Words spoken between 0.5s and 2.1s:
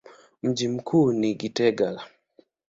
mkuu ni Gitega.